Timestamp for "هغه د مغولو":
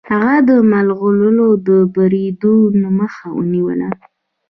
0.09-1.47